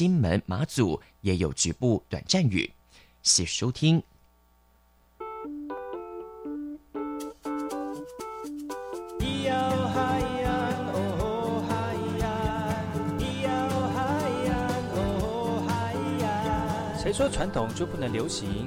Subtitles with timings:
[0.00, 2.72] 金门、马祖也有局部短暂雨。
[3.22, 4.02] 谢收听。
[16.96, 18.66] 谁说传统就不能流行？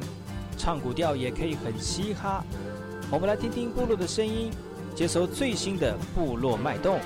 [0.55, 2.45] 唱古调也可以很嘻哈。
[3.09, 4.52] 我们来听听部落的声音，
[4.93, 7.00] 接收最新的部落脉动、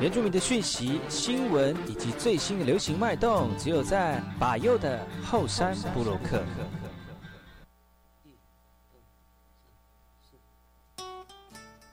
[0.00, 6.42] 原住民的讯息、新闻以及最新的流行脉动，只有在把右的后山部落克。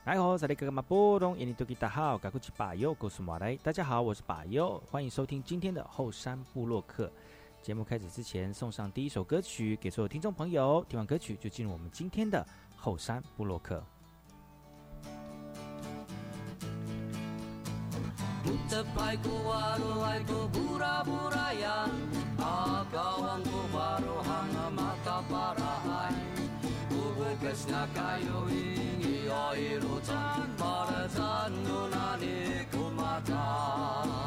[0.04, 3.56] 哎吼，这里哥哥马波东，印尼多吉大好，赶快去把右告诉马来。
[3.56, 7.10] 大家好，我是把右，欢迎收听今天的后山部落客。
[7.60, 10.84] 节目开始之前，送上第一首歌曲给所有听众朋友。
[10.88, 12.46] 听完歌曲，就进入我们今天的
[12.76, 13.58] 后山部落
[18.46, 21.78] Buta pai ko waro ai ko bura a
[22.38, 26.14] Agawang ko waro hanga mata parahan
[26.94, 34.25] Ubukas na kayo ingi oirutan Para tan nunani kumata.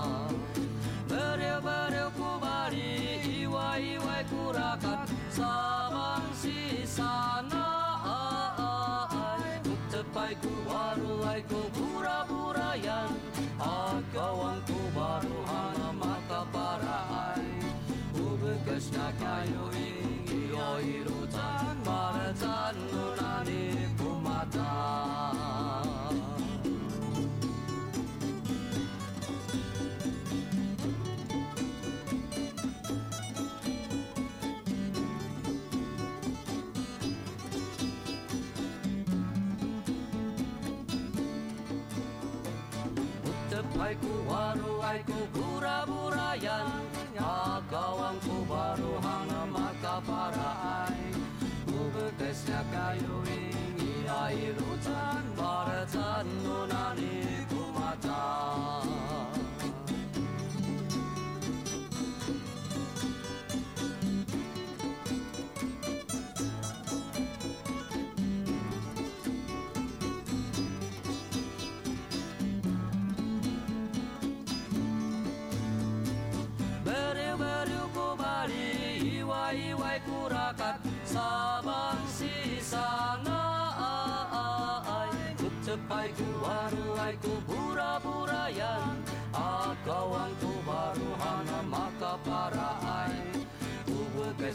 [43.79, 46.27] Aiku waru, aiku bura-bura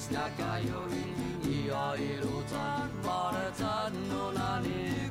[0.09, 5.04] Snacka jag in i, ja er utan, bara no, någon annan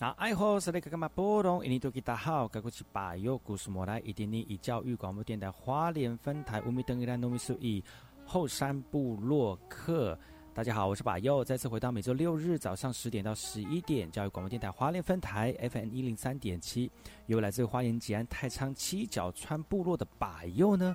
[0.00, 1.64] 那爱好是那个干嘛波动？
[1.64, 7.82] 印尼多吉大好，该过去把右故事莫来，一点点以教育广播电台花莲分台乌米登伊拉糯米苏伊
[8.24, 10.16] 后山部落客。
[10.54, 16.88] 大家好，我是把右，再次回到每周六日早上十点到十一点，教育广播电台花莲分台 FM 一零三点七，
[17.26, 20.94] 由来自花莲吉安太仓七角川部落的把右呢。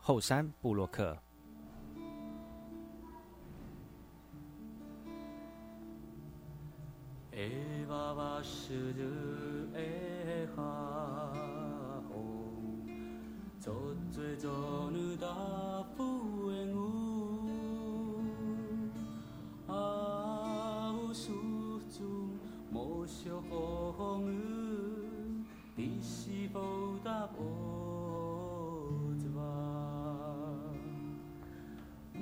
[0.00, 1.16] 后山布洛克。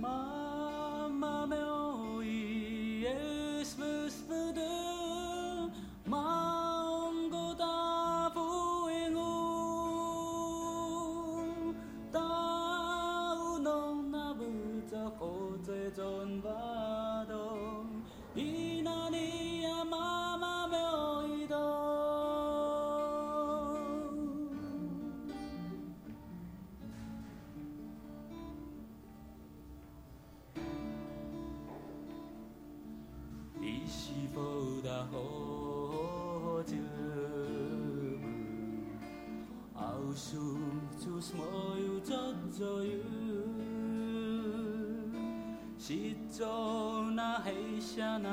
[0.00, 0.47] My
[35.10, 36.74] 好酒，
[39.74, 40.36] 后事
[40.98, 41.44] 就是莫
[41.78, 42.16] 有做
[42.50, 42.90] 左右。
[45.80, 45.94] 是
[46.28, 48.28] 做那黑下那，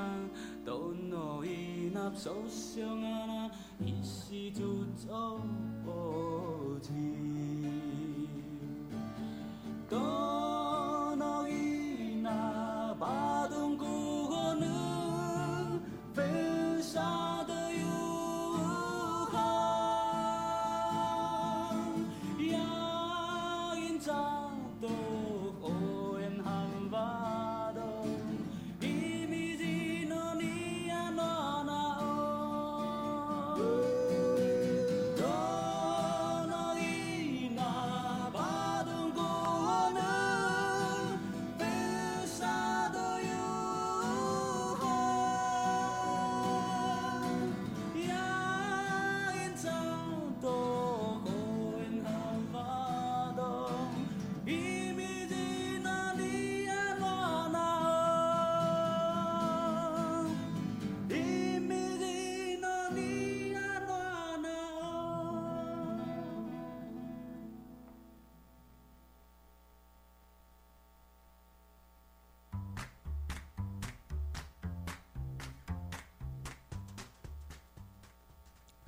[0.66, 5.44] 都诺伊那受伤啊那，一时就做不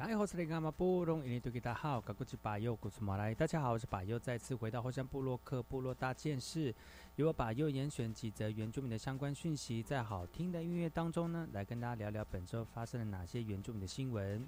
[0.07, 3.36] 哎，我是那个嘛布隆，印尼多吉大好，格古吉巴佑，古苏马来。
[3.36, 6.74] 大家好，我是巴佑，再次回到后山部落克部落大件事，
[7.18, 14.48] 由我巴佑严选几则原住民的相关讯息，在好听的音乐当中呢，来跟大家聊聊本周发生了哪些原住民的新闻。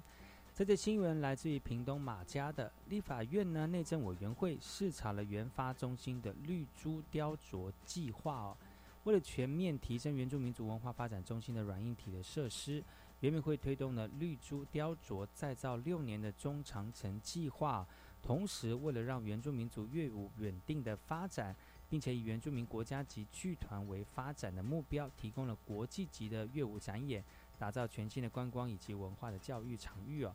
[0.54, 8.56] 这则新闻来自于屏东马家的立法院呢内政委员会视察了原发中心的绿珠雕琢计划哦。
[9.04, 12.82] 为了全面提升原住民族文化发展中心的软硬体的设施，
[13.20, 17.86] 原民会推动了绿珠雕琢再造六年的中长程计划，
[18.22, 21.54] 同时为了让原住民族乐舞稳定的发展，
[21.88, 27.22] 并且以原住民国家级剧团为发展的目标，提供了国际级的乐舞展演，
[27.58, 30.34] 打造全新的观光以及文化的教育场域哦。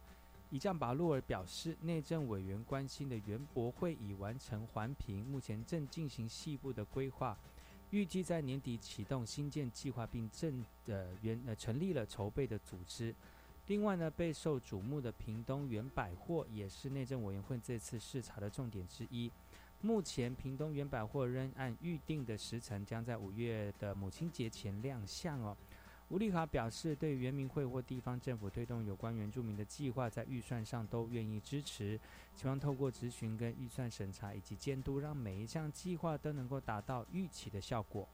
[0.52, 7.36] 以将巴洛尔表示，内政委员关心的园博会已完成环评，目前正进行细部的规划，
[7.92, 13.14] 预计在年底启动新建计划，并正呃原呃成立了筹备的组织。
[13.68, 19.32] 另外呢，备受瞩目的屏东原百货也是内政委员会这次视察的重点之一。
[19.82, 25.56] 目前，屏东原百货仍按预定的时辰，将在五月的母亲节前亮相哦。
[26.10, 32.00] 吴丽卡表示，对原民会或地方政府推动有关原住民的计划，在预算上都愿意支持，
[32.36, 38.08] 希望透过咨询跟预算审查以及监督，让每一项计划都能够达到预期的效果。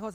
[0.00, 0.08] 好，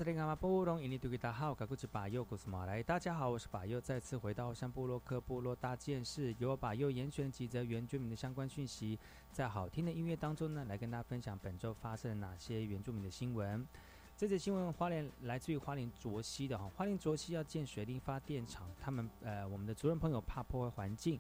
[1.18, 2.82] 大好，格古吉巴佑，古斯马来。
[2.82, 8.98] 大家好，我是巴佑，再次回到山部落克部落大件事，由我巴佑严选几则原住民的相关讯息，
[9.34, 13.68] 在好听的音乐当中呢，来跟大家分享本周发生了哪些原住民的新闻。
[14.16, 21.20] 这则新闻花莲来自于花莲卓溪的哈，花莲卓溪要建水力发电厂，他们呃，我们的族人朋友怕破坏环境，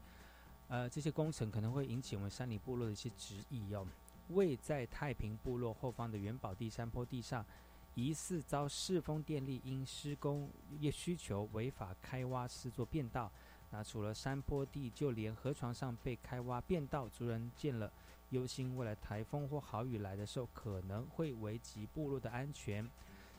[0.70, 3.86] 呃，这些工程可能会引起我们山里部落的一些质疑哦。
[4.30, 7.46] 位在太平部落后方的元宝地山坡地上，
[7.96, 13.32] 疑似遭世风电力因施工业需求违法开挖施作变道。
[13.70, 17.92] 那除了山坡地，就连河床上被开挖变道，族人见了
[18.30, 22.88] 忧心，未来台风或豪雨来的时候，可能会危及部落的安全。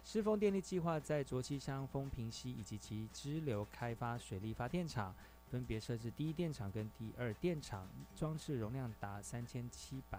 [0.05, 5.15] 世丰电力计划在卓溪乡丰平溪以及其支流开发水力发电厂，
[5.51, 10.19] 分别设置第一电厂跟第二电厂，装置容量达三千七百。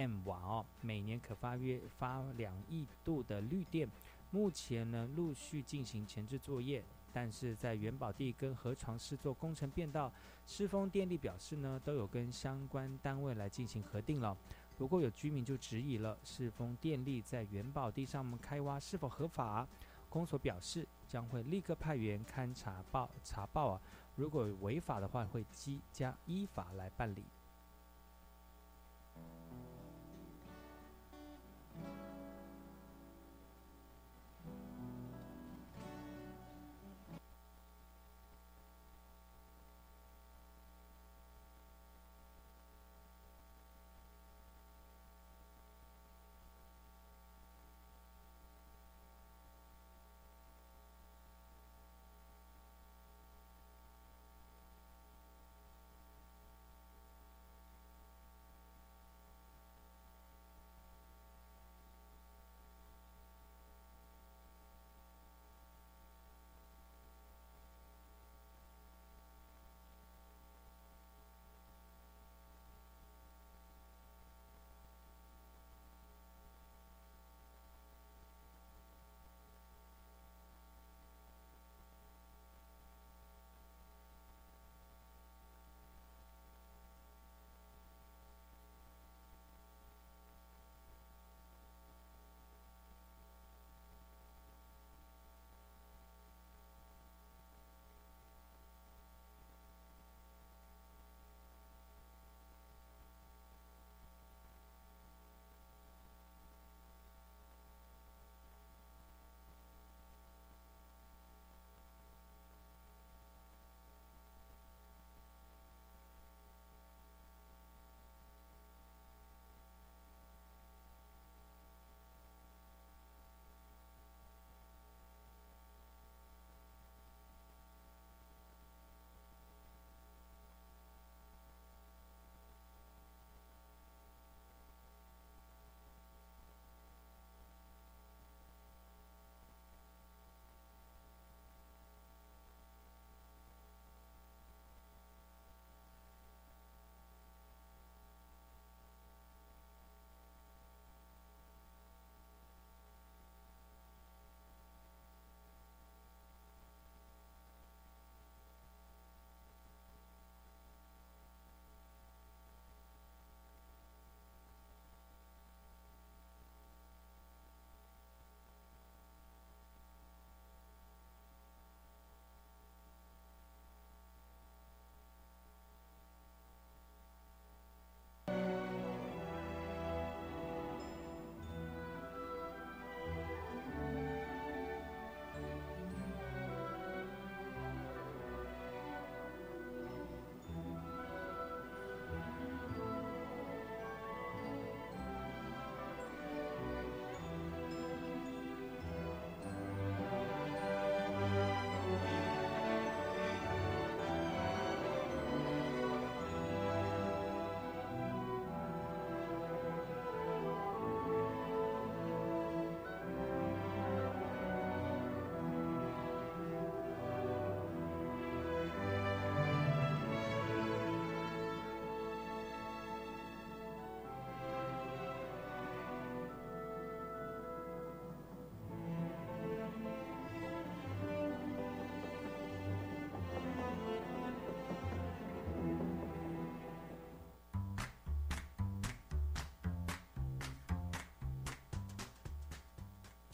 [0.00, 3.86] M 瓦哦，每年可发约发两亿度的绿电。
[4.30, 10.10] 目前呢，陆续进行前置作业，但是在元宝地跟河床施做工程变道，
[10.46, 14.34] 世丰电力表示呢，都有跟相关单位来进行核定了。
[14.78, 19.68] 不过有居民就质疑了，世丰电力在元宝地上面开挖是否合法？
[20.08, 23.80] 公所表示将会立刻派员勘查报查报啊，
[24.16, 27.22] 如果违法的话，会依加依法来办理。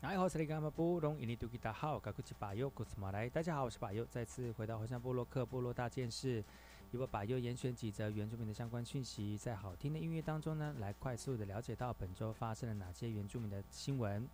[0.07, 1.21] 哎，好，这里干嘛不懂？
[1.21, 3.29] 印尼多吉达好，嘎古吉巴尤古斯马来。
[3.29, 6.45] 大家好，我是巴尤，再次回到火山部落克部落大件事，
[6.93, 14.25] 由我巴尤严选几则原住民的相关讯息，在好听的音乐当中呢，来快速的了解到本周发生了哪些原住民的新闻。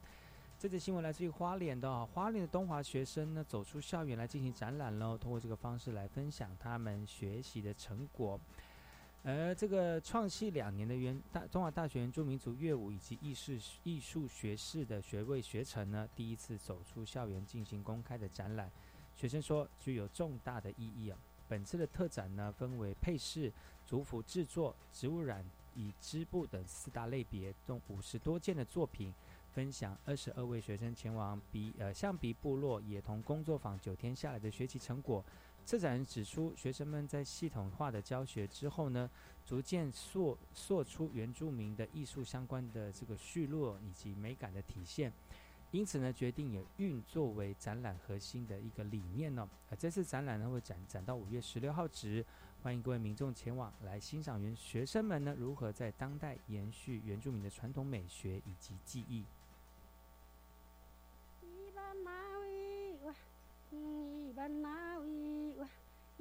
[0.59, 8.38] 这则新闻来自于花莲的哦，花莲的东华学生呢走出校园来进行展览喽，通过这个方式来分享他们学习的成果。
[9.25, 13.52] 而这个创系两年的原大中华大学原住民族乐舞以及艺术
[13.85, 18.69] 艺术学士的学位学程呢，第一次走出校园进行公开的展览。
[19.14, 21.17] 学生说具有重大的意义啊。
[21.47, 23.52] 本次的特展呢，分为配饰、
[23.87, 25.45] 族服制作、植物染
[25.76, 29.14] 以织布等四大类别，共五十多件的作品，
[29.52, 35.25] 分享二十二位学生前往比呃象鼻部落野童工作坊九天下来的学习成果。
[35.64, 39.09] 策展人指出，学生们在系统化的教学之后呢，
[39.47, 45.12] 逐渐塑塑出原住民的艺术相关的这个叙落以及美感的体现。
[45.71, 49.49] 因此呢，决定以运作为展览核心的一个理念呢。
[49.71, 52.23] 啊，这次展览呢会展展到五月十六号止，
[52.62, 59.25] 欢迎各位民众前往来欣赏原学生们呢如何在当代延续原住民的传统美学以及技艺。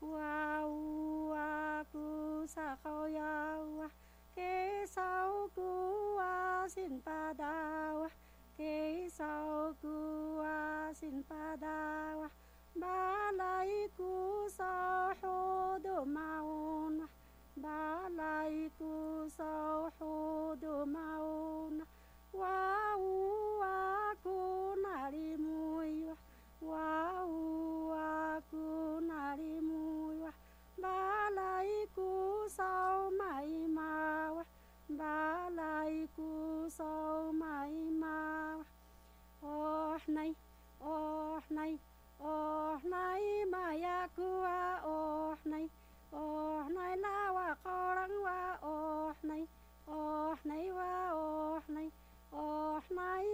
[0.00, 0.62] qua
[1.28, 2.02] qua pu
[2.46, 3.88] sa khao ya qua
[4.36, 5.68] kế sau cu
[6.16, 8.08] qua xin pa da qua
[8.58, 9.94] kế sau cu
[10.36, 12.28] qua xin pa da qua
[12.74, 17.06] ba lai cu sa ho do maun
[17.56, 21.80] ba lai cu sa ho do maun
[22.32, 23.14] wa u
[23.60, 26.10] wa cu na ri mui
[26.60, 27.13] wa
[32.56, 33.66] sau mai
[35.50, 38.64] lại cu sau mai à mawa
[39.46, 40.34] Oh à, nay,
[40.80, 41.78] oh nay,
[42.20, 44.22] oh nay mayaku
[44.84, 45.68] oh nay
[46.12, 49.46] Oh nay lawa korang wa oh nay
[49.88, 51.90] Oh nay wa oh nay
[52.32, 53.26] Oh nay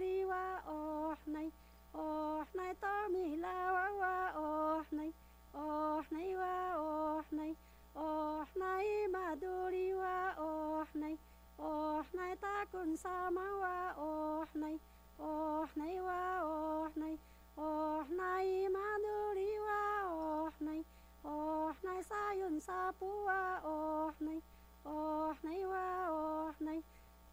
[0.00, 1.50] ri wa oh nay
[1.94, 5.10] Oh nay to mi la wa wa oh nay
[5.54, 7.52] Oh nay wa oh nay
[7.98, 11.14] oh nai maduri wa oh nai
[11.58, 14.76] oh nai ta kun sama wa oh nai
[15.18, 16.20] oh nai wa
[16.54, 17.14] oh nai
[17.58, 20.80] oh nai maduri wa oh nai
[21.24, 23.40] oh nai sayun sapu wa
[23.74, 24.38] oh nai
[24.86, 25.84] oh nai wa
[26.18, 26.80] oh nai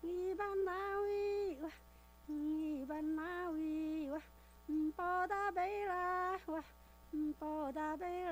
[0.06, 1.72] ngi ban nawi wa
[2.30, 3.74] ngi ban nawi
[4.14, 4.22] wa
[4.70, 6.04] mpo da bela
[6.54, 6.62] wa
[7.14, 8.25] mpo da bela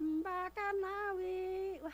[0.00, 1.92] wa Bakanawi wa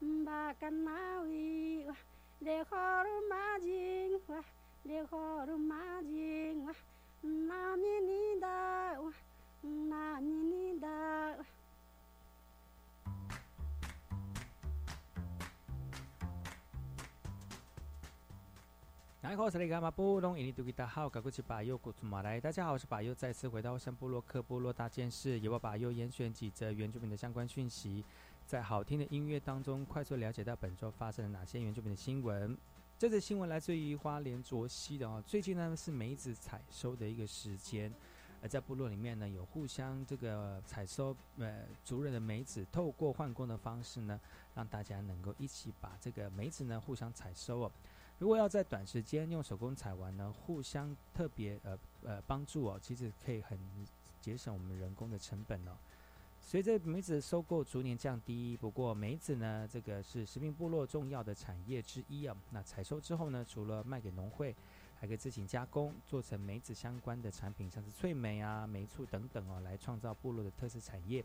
[0.00, 1.96] Bakanawi wa
[2.44, 4.42] Lekhoru majing wa
[4.86, 6.74] Lekhoru majing wa
[7.24, 9.12] Namini da wa
[9.64, 11.44] Namini da wa
[19.28, 22.40] 大家好，我是马布隆，印尼多吉达好，赶过去把右古祖马来。
[22.40, 28.02] 大家好，我是把右，再次回到山部落克部落大件事，由我把右严选几则原住民的相关讯息，
[28.46, 32.56] 在好听的音乐当中，快速了解到本周发生了哪些原住民的新闻。
[32.98, 37.92] 这则新闻来自于花莲卓西的哦，最近呢是梅子采收的一个时间，
[38.40, 44.18] 而在部落里面呢，有互相这个采收呃族人的梅子，透过换工的方式呢，
[44.54, 47.72] 让大家能够一起把这个梅子呢互相采收哦。
[48.18, 53.58] 如果要在短时间用手工采完呢，互相特别呃呃帮助哦，其实可以很
[54.20, 55.72] 节省我们人工的成本哦。
[56.40, 62.36] 随着梅子收购逐年降低，不过梅子呢，这个是食品部落重要的产业之一啊。
[62.50, 64.54] 那采收之后呢，除了卖给农会，
[64.98, 71.24] 还可以自行加工，做成梅子相关的产品，像是脆梅啊、梅醋等等哦，来创造部落的特色产业。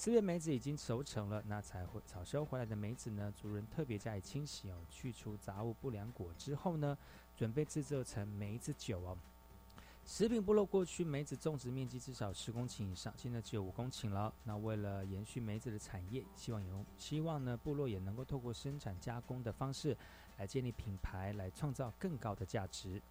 [0.00, 6.96] 四月梅子已经熟成了，那采回采收回来的梅子呢，族人特别加以清洗哦，去除杂物、不良果之后呢，
[7.36, 9.18] 准备制作成梅子酒哦。
[10.04, 14.32] 食品部落过去梅子种植面积至少十公顷以上，现在只有五公顷了。
[14.44, 19.96] 那为了延续梅子的产业，希望有希望呢，部落也能够透过生产加工的方式
[20.36, 23.02] 来建立品牌，来创造更高的价值。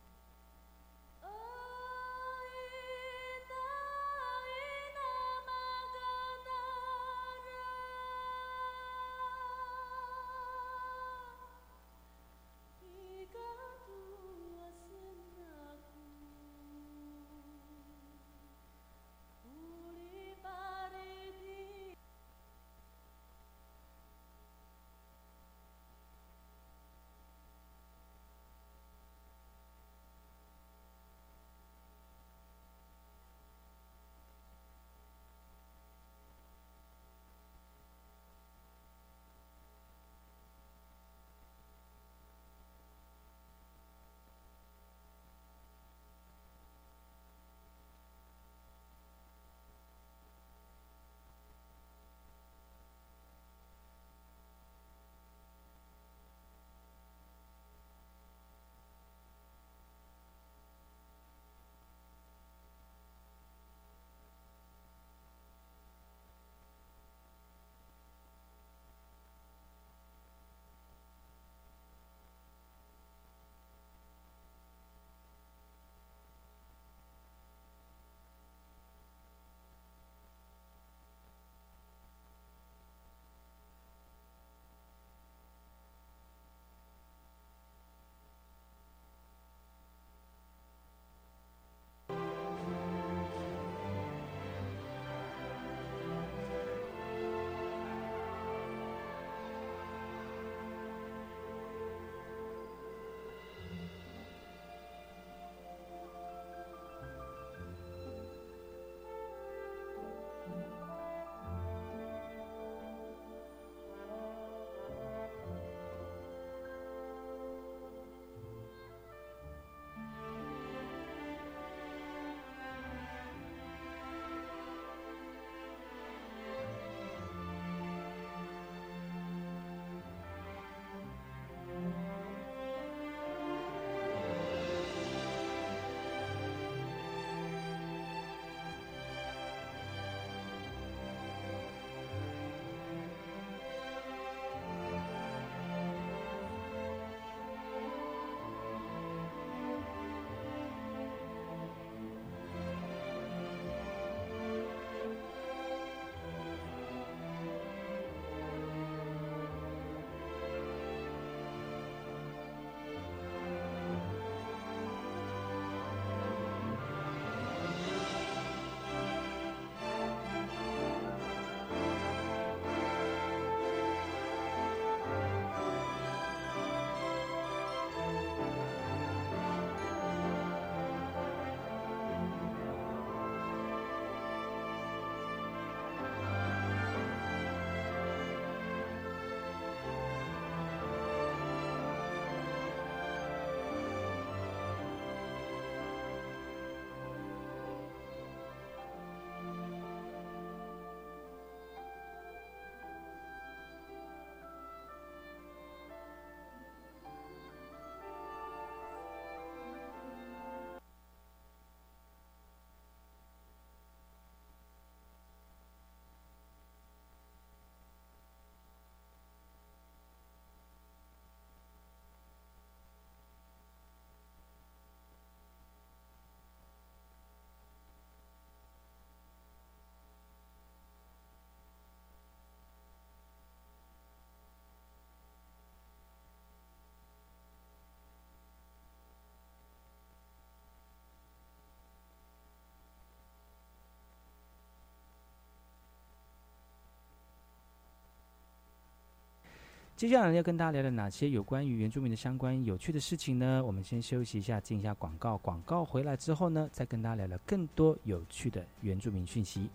[249.98, 253.64] 接下来要跟大家聊聊哪些有关于原住民的相关有趣的事情呢？
[253.66, 255.36] 我们先休息一下，进一下广告。
[255.40, 259.72] 广告回来之后呢，再跟大家聊聊更多有趣的原住民讯息。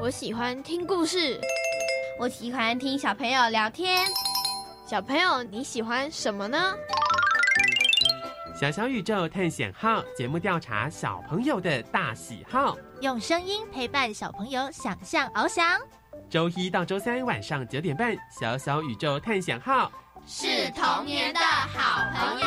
[0.00, 1.40] 我喜欢听故事，
[2.18, 4.04] 我喜欢听小朋友聊天。
[4.84, 6.74] 小朋友你喜欢什么呢？
[8.54, 15.80] 小小宇宙探险号节目调查小朋友的大喜好，用声音陪伴小朋友想象翱翔。
[16.30, 19.90] 周一到周三晚上九点半，小小宇宙探险号
[20.24, 22.46] 是童年的好朋友。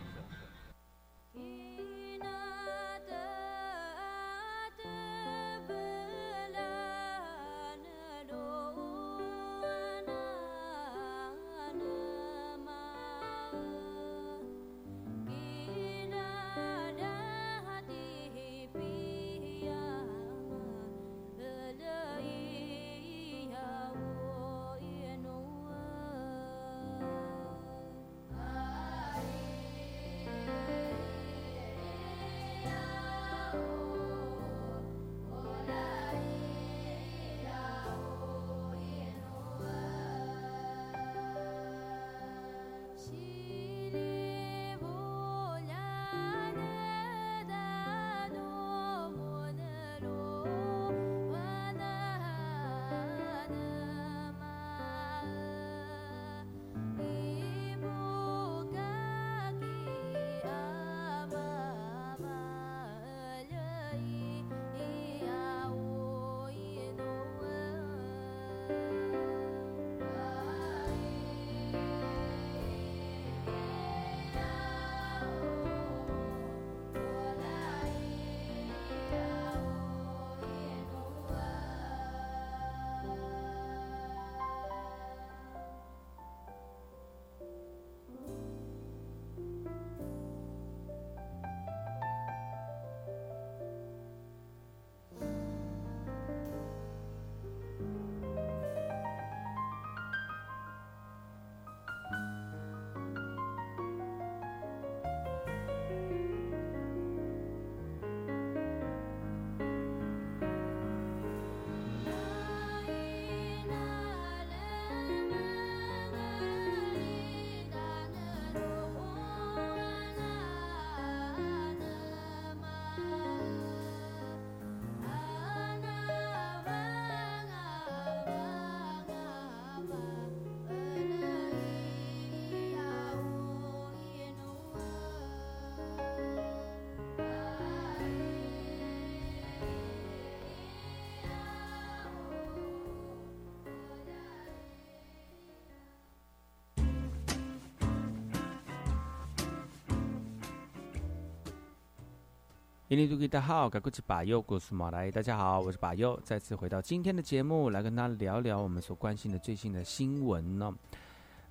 [152.91, 160.75] 印尼多吉大好，该过去把右故事马来，大家好，我是把右，再次回到今天的节目，来跟大家聊聊我们所关心的最新的新闻呢。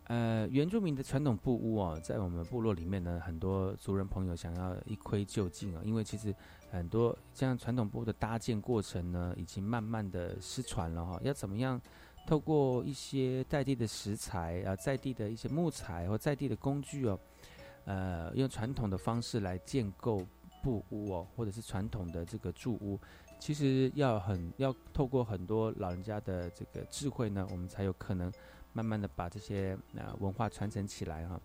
[0.09, 6.35] 呃，原住民的传统布屋哦，在我们部落里面呢，很多族人朋友想要一窥究竟啊，因为其实
[6.71, 11.19] 很多像传统布屋的搭建过程呢，已经慢慢的失传了哈。
[11.23, 11.81] 要怎么样
[12.27, 17.19] 透过一些在地的食材啊，在地的一些木材或在地的工具哦，
[17.87, 20.23] 呃，用传统的方式来建构。
[20.63, 22.99] 布屋哦，或者是传统的这个住屋，
[23.39, 28.33] 其实要很要透过很多老人家的这个智慧呢，我们才有可能
[28.73, 31.41] 慢慢的把这些啊文化传承起来哈。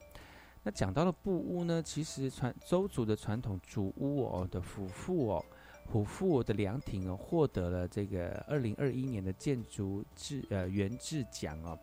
[0.63, 5.45] 那讲到了布屋呢，其实传周族的传统主屋哦的虎父哦，
[5.87, 11.77] 虎父的凉亭哦，获得了这个二零二一年的建筑制呃原制奖哦。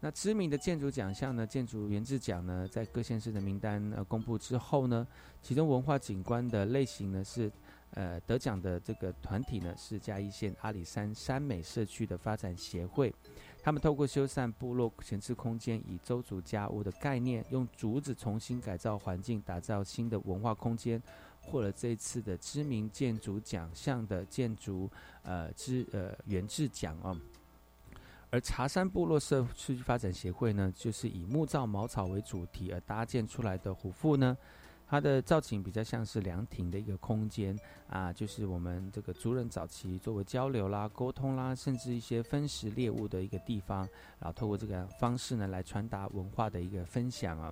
[0.00, 1.46] 那知名的建筑奖项呢？
[1.46, 5.06] 建筑原制奖呢，在各县市的名单呃公布之后呢，
[5.42, 7.50] 其中文化景观的类型呢是，
[7.92, 13.12] 呃得奖的这个团体呢是嘉义县阿里山山美社区的发展协会，
[13.62, 21.02] 他们透过修缮部落闲置空间，以周族家屋的概念，用竹子重新改造环境，打造新的文化空间，
[21.40, 24.90] 获了这次的知名建筑奖项的建筑
[25.22, 27.16] 呃之呃原制奖哦。
[28.36, 34.36] 而茶山部落社区发展协会呢，就是以木造茅草为主题而搭建出来的虎腹呢，
[34.86, 47.50] 它的造景比较像是凉亭的一个空间啊，就是我们这个族人早期作为交流啦、沟通啦，甚至一些分食猎物的一个地方，然后透过这个方式呢，来传达文化的一个分享啊。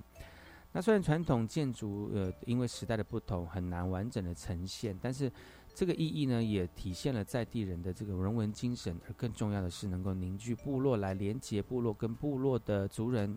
[0.72, 5.32] 那虽然传统建筑呃，因为时代的不同，很难完整的呈现，但是。
[5.74, 13.36] 这个意义呢，也体现了在地人的这个人文精神，而更重要的是能够凝聚部落，来连接部落跟部落的族人，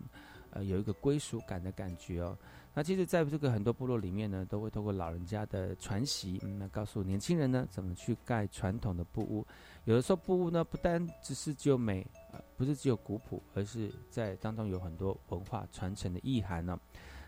[0.50, 2.38] 呃，有一个归属感的感觉哦。
[2.74, 9.44] 那其实，在这个很多部落里面呢，都会透过老人家的传习，嗯，那告诉年轻人呢，怎么去盖传统的布屋。
[9.84, 16.78] 有的时候，布屋呢，不单只是只有美，呃，不是只有古朴，而是在当中有很多文化传承的意涵呢。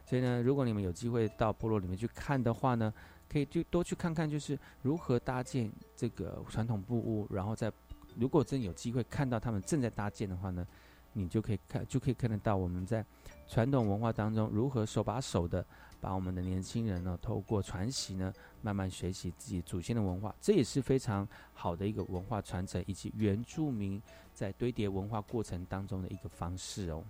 [0.07, 2.92] 所以呢，如果你们有机会到部落里面去看的话呢，
[3.31, 7.73] 可以就多去看看，就是如何搭建这个传统布屋，然后在
[8.16, 10.66] 如果真有机会看到他们正在搭建的话呢，
[11.12, 13.05] 你就可以看就可以看得到我们在
[13.47, 15.64] 传统文化当中如何手把手的
[16.01, 24.03] 把我们的年轻人呢透过传习呢慢慢学习自己祖先的文化，这也是非常好的一个文化传承以及原住民
[24.35, 27.05] 在堆叠文化过程当中的一个方式哦。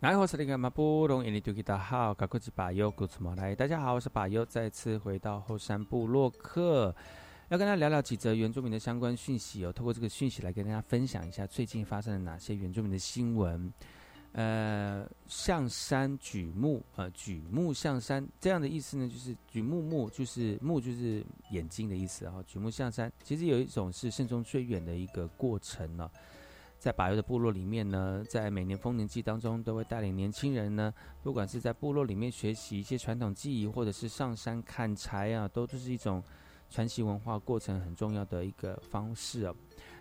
[0.00, 3.54] 来，我是那个马布隆，印尼土著大号，高科技巴尤古兹马来。
[3.54, 6.96] 大家好，我是巴尤，再次回到后山部落克，
[7.50, 9.70] 要跟大家聊聊几则原住民的相关讯息哦。
[9.70, 13.70] 透过这个讯息来跟大家分享一下最近发生了哪些原住民的新闻。
[14.32, 22.42] 呃，向山举目，呃，举目向山这样的意思呢，就是举目目，就是目就是眼睛的意思啊。
[22.46, 26.10] 举目向山，其实有一种是慎终追远的一个过程呢。
[26.80, 36.22] 在巴尤的部落里面呢，在每年丰年祭当中，都会带领年轻人呢，不管是在部落里面学习一些传统技艺，或者是上山砍柴啊，都是一种
[36.70, 39.54] 传奇文化过程很重要的一个方式哦。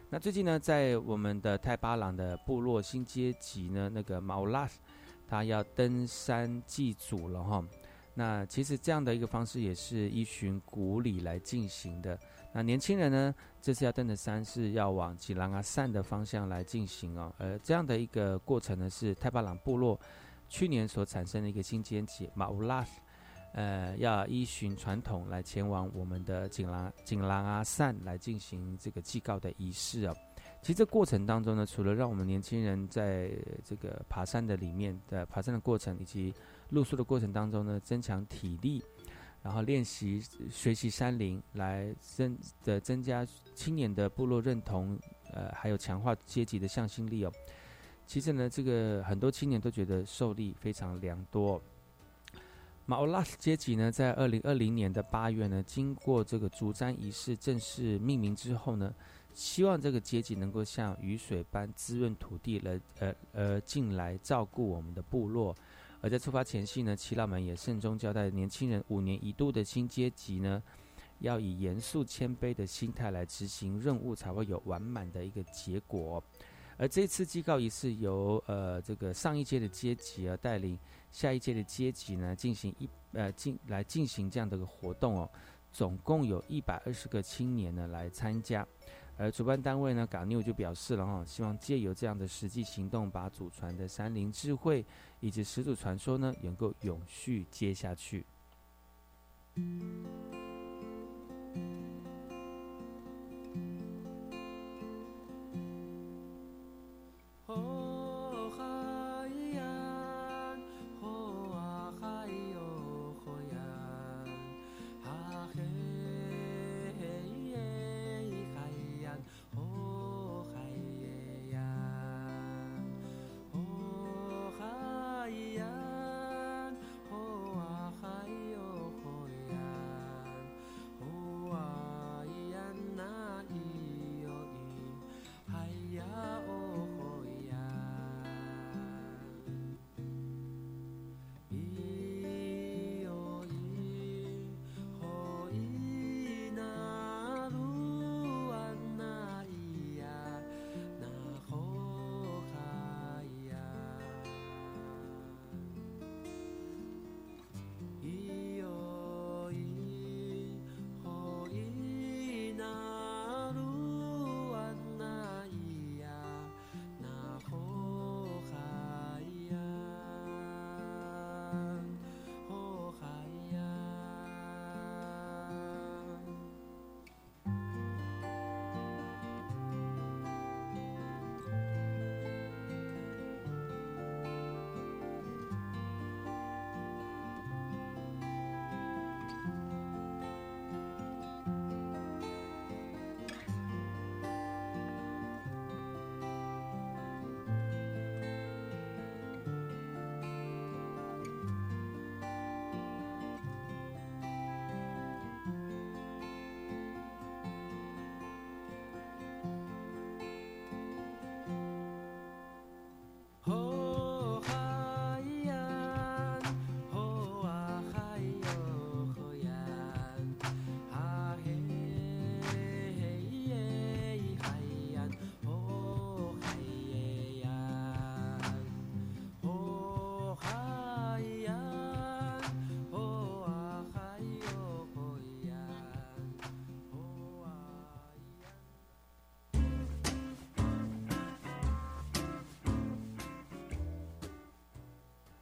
[0.09, 4.65] 那最近呢，在我们的泰巴朗的部落新阶级呢，那个毛拉，
[5.27, 7.61] 他要登山祭祖了哈。
[8.13, 12.17] 那其实这样的一个方式也是依循古礼来进行的。
[12.51, 17.31] 那年轻人呢，这次要登的山是要往吉兰阿善的方向来进行哦。
[17.37, 19.99] 而这样的一个过程呢，是泰巴朗部落
[20.47, 22.83] 去年所产生的一个新阶级马乌拉，
[23.53, 30.15] 呃，要依循传统来前往我们的锦兰锦兰阿善来进行这个祭告的仪式啊。
[30.61, 33.31] 其实这过程当中呢，除了让我们年轻人在
[33.63, 36.33] 这个爬山的里面的爬山的过程以及
[36.69, 38.83] 露宿的过程当中呢，增强体力，
[39.41, 40.21] 然后练习
[40.51, 43.25] 学习山林，来增的增加
[43.55, 44.99] 青年的部落认同，
[45.31, 47.31] 呃，还有强化阶级的向心力哦。
[48.05, 51.61] 其实呢，这个很多青年都觉得受力非常良多。
[52.85, 58.93] 马欧拉斯阶级呢，在二零二零年的八月呢，经过这个竹瞻仪式正式命名之后呢，
[59.33, 65.55] 希望这个阶级能够像雨水般滋润土地，来呃呃进来照顾我们的部落。
[66.01, 70.63] 而在出发前夕呢，耆老们也慎重交代年轻人，五年一度的新阶级呢，
[71.19, 76.23] 要以严肃谦卑的心态来执行任务，才会有完满的一个结果。
[76.77, 80.79] 而这次祭告仪式由呃这个上一届的阶级啊带领
[81.11, 85.29] 下一届的阶级呢进行一呃进来进行这样的一个活动哦，
[85.73, 88.65] 总共有一百二十个青年呢来参加。
[89.21, 94.85] 而主办单位呢，港妞就表示了哈，希望借由这样的实际行动，把祖传的山林智慧
[95.19, 98.25] 以及始祖传说呢，能够永续接下去。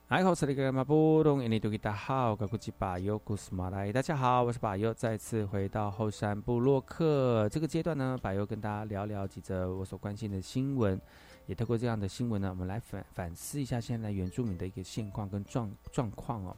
[0.10, 3.92] 大号，高古吉巴尤古斯马来。
[3.92, 7.50] 大家好，我是巴尤，再次回到后山部落克。
[7.50, 10.98] 这个阶段呢，巴尤跟大家聊聊几则我所关心的新闻。
[11.46, 16.56] 也透过这样的新闻呢，我们来反反思一下现在原住民的一个现况跟状状况哦。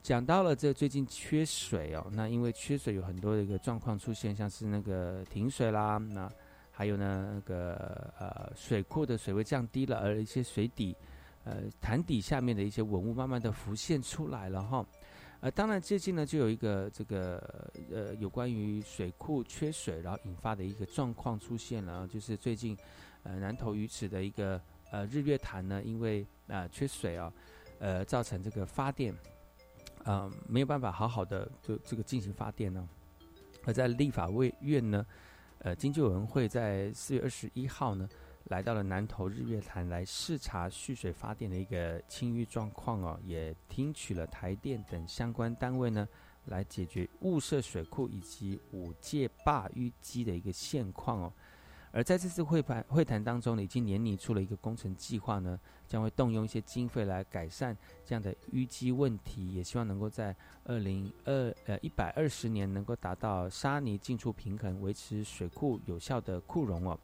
[0.00, 6.30] 讲到了这最近缺水哦，那因为缺水有很多的一个状况出现，像是那个停水啦，那
[6.70, 7.74] 还有呢那个
[8.20, 10.96] 呃水库的水位降低了，而一些水底
[11.44, 14.84] 呃潭底下面的一些文物慢慢的浮现出来了哈。
[15.40, 22.76] 呃，当然最近呢就有一个这个呃有关于水库缺水，然后引发的一个状况出现了，就是最近
[23.22, 27.32] 呃南投鱼池的一个呃日月潭呢，因为啊缺水啊，
[27.78, 29.14] 呃造成这个发电。
[30.04, 32.86] 啊，没有办法好好的就这个进行发电呢。
[33.64, 35.06] 而在立法委院呢，
[35.60, 38.06] 呃，经济委员会在四月二十一号呢，
[38.44, 46.06] 来到了南投日月潭来视察蓄水发电的一个清淤状况哦，也听取了台电等相关单位呢，
[46.44, 51.32] 来解决雾社水库以及五界坝淤积的一个现况哦。
[51.90, 57.74] 而在这次会谈会谈当中呢，已经年拟出了一个工程计划呢，将会动用一些经费来改善
[58.04, 66.98] 这样的淤积问题，也希望能够在二零二呃一百二十年能够达到沙泥进出平衡，维持水库有效的库容哦。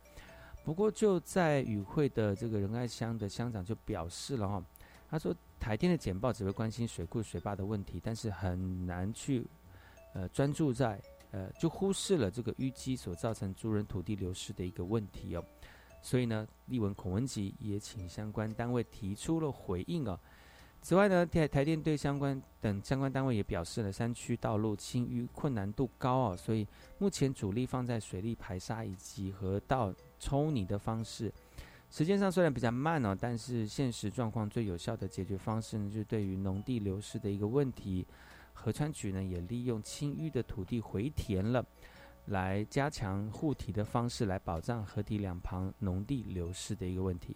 [0.64, 4.64] 不过就在与会的这个仁爱乡的乡长就表示了哈，
[5.08, 9.46] 他说台电的简报只会关心水库水坝的问题，但是很难去
[10.14, 11.00] 呃专注在。
[11.32, 15.44] 呃，就忽视了这个淤积所造成族人土地流失的一个问题哦，
[16.02, 20.18] 所以呢，立文孔文吉也请相关单位提出了回应哦。
[20.82, 26.66] 此外呢，台台电对相关等相关单位也表示了，山区道路清淤困难度高哦，所以
[26.98, 31.32] 目前主力放在水利排沙以及河道抽泥的方式，
[31.90, 38.06] 时间上虽然比较慢哦，但是现实状况最有效的解决方式呢，就是对于农地流失的一个问题。
[38.52, 41.64] 河川局呢也利用清淤的土地回填了，
[42.26, 47.34] 来加强护堤的方式，来保障河堤两旁农地流失的一个问题。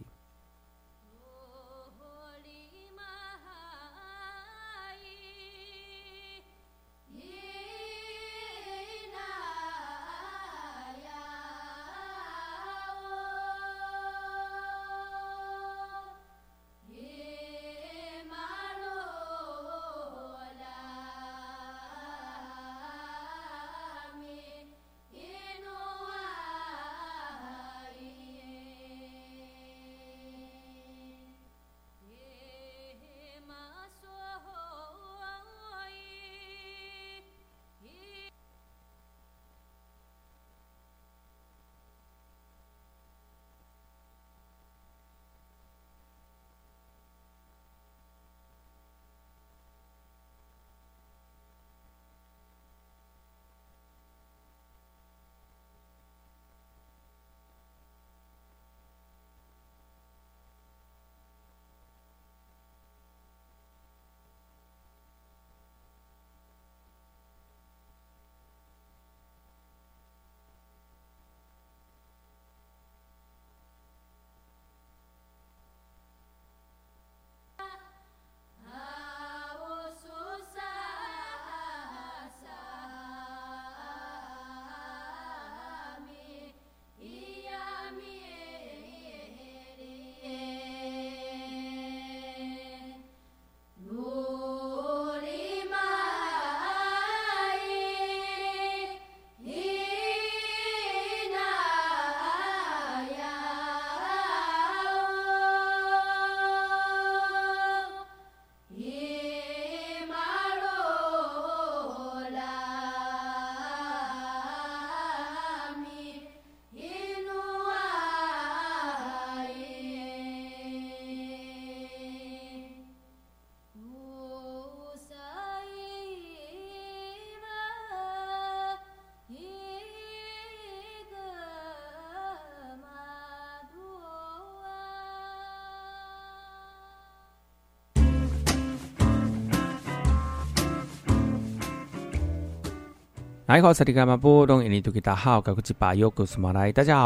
[143.47, 143.74] 大家好，我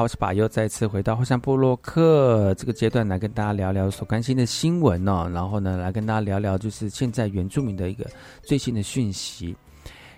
[0.08, 8.06] 是巴尤，再次回到后山部落克这个阶段来跟大家聊聊所关心的新闻哦，然后呢，来跟大家聊聊就是现在原住民的一个
[8.40, 9.56] 最新的讯息。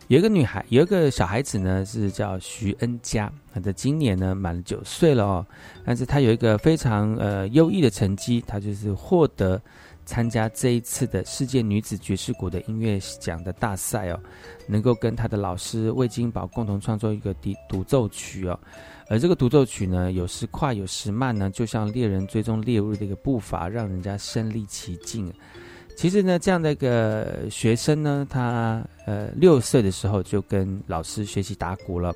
[0.09, 5.47] 有一个女孩，有一个小孩子呢，是叫徐恩佳，她的今年呢满了九岁了哦，
[5.87, 9.59] 但是她有一个非常呃优异的成绩，她就是获得
[10.05, 14.20] 参加这一次的世界女子爵士鼓的音乐奖的大赛哦，
[14.66, 18.59] 能够跟他的老师魏金宝共同创作一个独独奏曲哦。
[19.09, 25.32] 而这个独奏曲呢，有时快，有时慢呢，就像猎人追踪猎物的一个步伐，让人家身临其境。
[25.96, 32.14] 其实呢，这样的一个学生呢，他呃六岁的时候就跟老师学习打鼓了。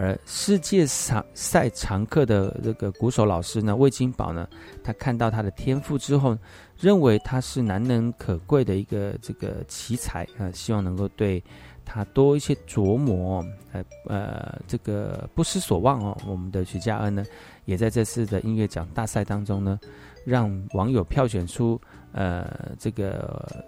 [0.00, 4.48] 而世界常赛常客的这个鼓手老师呢，魏金宝呢，
[4.84, 6.38] 他看到他的天赋之后，
[6.78, 11.42] 认为他是难能可贵的一个这个奇才啊，希望能够对
[11.84, 16.16] 他多一些琢磨，呃呃，这个不失所望哦。
[16.28, 17.24] 我们的徐佳恩呢，
[17.64, 19.80] 也在这次的音乐奖大赛当中呢，
[20.24, 21.80] 让网友票选出
[22.12, 23.66] 呃这个。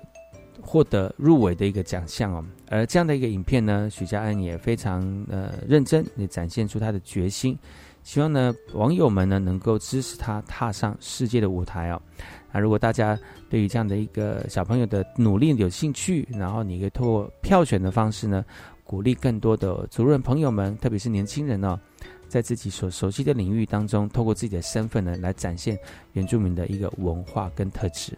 [0.62, 7.58] 获得入围的一个奖项哦，而这样的一个影片呢，许家安也非常呃认真，也展现出他的决心，
[8.04, 12.00] 希望呢网友们呢能够支持他踏上世界的舞台哦。
[12.52, 13.18] 那如果大家
[13.48, 18.44] 对于这样的一个小朋友的努力有兴趣，然后你可以通过票选的方式呢，
[18.84, 21.76] 鼓励更多的族人朋友们，特别是年轻人哦，
[22.28, 25.76] 在自己所熟悉的领域当中，透过自己的身份呢，来展现
[26.12, 28.16] 原住民的一个文化跟特质。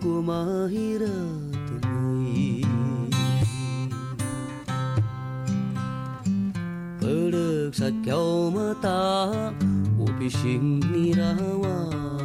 [0.00, 1.14] ku mahira
[1.66, 2.64] tunai
[6.98, 9.28] Perdek sakyau mata
[10.00, 12.23] Upi sing nirawan.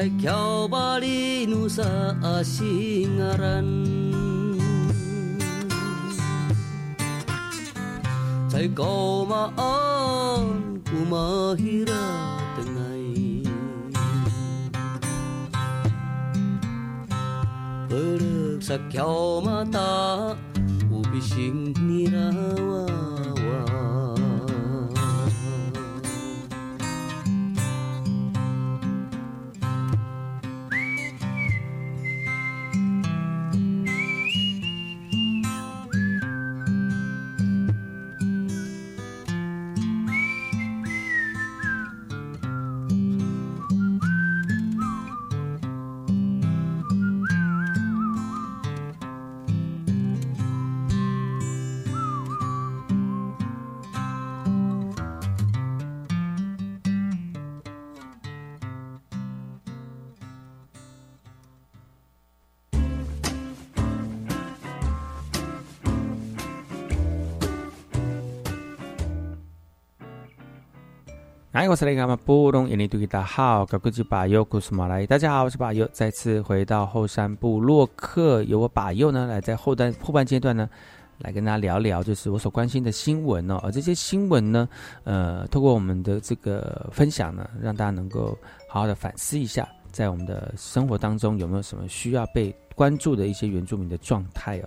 [0.00, 3.84] 살켜버리 누사 아싱아란.
[8.48, 13.42] 잘 고마운 꾸마히라 등아이.
[17.90, 19.59] 버럭 살켜마
[71.60, 80.66] 来，我是那个布隆印尼大家好，高古吉巴尤古斯马来，大家好，我是巴尤，再次回到后山部落克，由我巴尤呢来在后段后半阶段呢，
[81.18, 84.66] 来跟大家聊聊，就是我所关心的新闻哦，而这些新闻呢，
[85.04, 88.28] 呃，透过我们的这个分享呢，让大家能够
[88.66, 94.64] 好好的反思一下，在我们的生活当中有没有什么需要被关注的一些原住民的状态哦。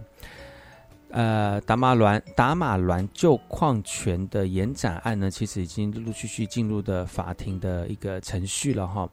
[1.16, 9.07] 呃，达马峦达马峦旧矿权的延展案呢，其实已经陆陆续续进入的法庭的一个程序了哈。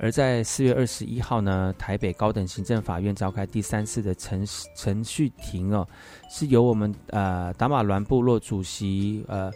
[0.00, 5.86] 而在四月二十一号呢，台北高等行政法院召开第三次的程程序庭哦，
[6.30, 9.52] 是由我们呃达马峦部落主席呃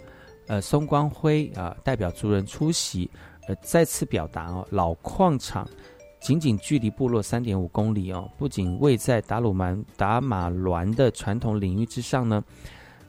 [0.49, 3.11] 呃松光辉啊代表族人出席，
[3.49, 5.67] 呃再次表达哦老矿场。
[6.27, 12.43] 仅仅距离部落三点五公里哦，不仅位在达鲁蛮达马峦的传统领域之上呢，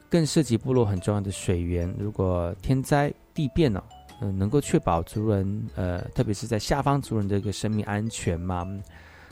[0.07, 1.91] 更涉及部落很重要的水源。
[1.97, 3.83] 如果天灾地变呢，
[4.21, 8.63] 嗯，能够确保族人呃，特别是在下方族人的一个生命安全嘛？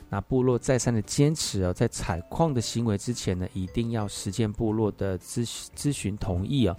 [0.10, 6.76] 那部落再三的坚持哦，在采矿的行为之前呢，一定要实践部落的咨咨询同意哦。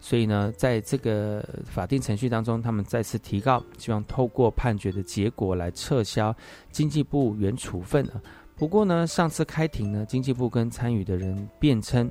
[0.00, 6.34] 所以呢，在这个法定程序当中，他们再次提告，希望透过判决的结果来撤销
[6.70, 8.08] 经济部原处分。
[8.54, 12.10] 不过呢，上次开庭呢，经济部跟参与的人辩称，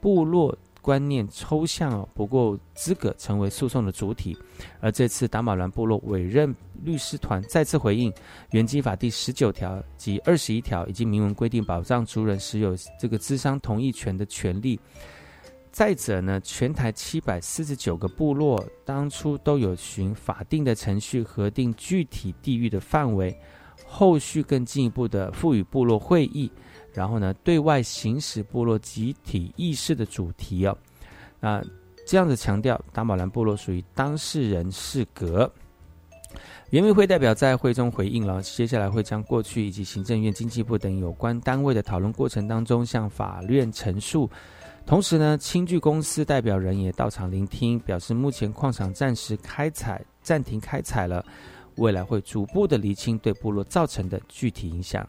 [0.00, 4.36] 部落观念抽象哦，不够资格成为诉讼的主体。
[4.80, 8.12] 而这次达马兰部落委任律师团再次回应，
[8.50, 14.78] 原基法第十九条及二十一条已经明文规定，保障族人持有这个资商同意权的权利。
[15.70, 23.36] 再者呢，全台七百四十九个部落当初都有循法定的程序核定具体地域的范围，
[23.86, 26.50] 后续更进一步的赋予部落会议，
[26.92, 30.76] 然后呢对外行使部落集体意识的主题哦，
[31.38, 31.62] 那
[32.06, 35.50] 这样子强调达马兰部落属于当事人适格。
[36.70, 44.28] 原民会代表在会中回应了，接下来会将过去以及行政院、经济部等有关单位的讨论过程当中向法院陈述。
[44.88, 51.22] 同时呢，青巨公司代表人也到场聆听，表示目前矿场暂时开采、暂停开采了，
[51.76, 55.06] 未来会逐步的厘清对部落造成的具体影响。